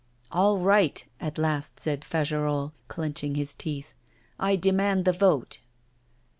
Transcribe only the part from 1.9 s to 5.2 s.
Fagerolles, clenching his teeth. 'I demand the